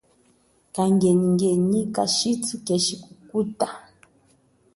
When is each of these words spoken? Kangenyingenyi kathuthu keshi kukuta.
Kangenyingenyi 0.75 1.81
kathuthu 1.95 2.55
keshi 2.67 2.95
kukuta. 3.01 3.67